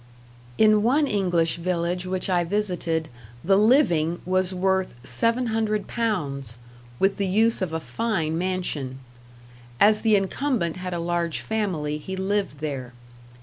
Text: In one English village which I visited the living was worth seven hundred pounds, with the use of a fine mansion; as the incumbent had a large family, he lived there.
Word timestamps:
In 0.57 0.81
one 0.81 1.05
English 1.05 1.57
village 1.57 2.07
which 2.07 2.27
I 2.27 2.43
visited 2.43 3.07
the 3.43 3.55
living 3.55 4.19
was 4.25 4.51
worth 4.51 4.95
seven 5.07 5.45
hundred 5.53 5.85
pounds, 5.85 6.57
with 6.97 7.17
the 7.17 7.27
use 7.27 7.61
of 7.61 7.71
a 7.71 7.79
fine 7.79 8.35
mansion; 8.35 8.95
as 9.79 10.01
the 10.01 10.15
incumbent 10.15 10.77
had 10.77 10.95
a 10.95 10.99
large 10.99 11.41
family, 11.41 11.99
he 11.99 12.15
lived 12.15 12.61
there. 12.61 12.93